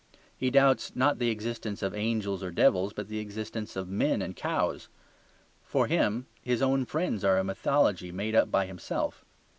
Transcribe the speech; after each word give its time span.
He 0.35 0.49
doubts 0.49 0.95
not 0.95 1.19
the 1.19 1.29
existence 1.29 1.83
of 1.83 1.93
angels 1.93 2.41
or 2.41 2.49
devils, 2.49 2.91
but 2.91 3.07
the 3.07 3.19
existence 3.19 3.75
of 3.75 3.87
men 3.87 4.19
and 4.19 4.35
cows. 4.35 4.87
For 5.63 5.85
him 5.85 6.25
his 6.41 6.59
own 6.63 6.85
friends 6.85 7.23
are 7.23 7.37
a 7.37 7.43
mythology 7.43 8.11
made 8.11 8.33
up 8.33 8.49
by 8.49 8.65
himself. 8.65 9.23